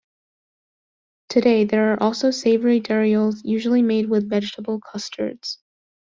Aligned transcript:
Today 1.29 1.63
there 1.63 1.93
are 1.93 2.01
also 2.01 2.31
savory 2.31 2.81
darioles, 2.81 3.41
usually 3.43 3.83
made 3.83 4.09
with 4.09 4.27
vegetable 4.31 4.79
custards. 4.81 5.59